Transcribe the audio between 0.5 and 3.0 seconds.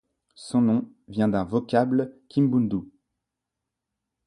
nom vient d'un vocable kimbundu.